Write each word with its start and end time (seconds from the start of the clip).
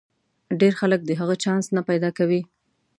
ډېر 0.59 0.73
خلک 0.81 1.01
د 1.05 1.11
هغه 1.19 1.35
چانس 1.43 1.65
نه 1.75 1.81
پیدا 1.89 2.09
کوي. 2.17 2.41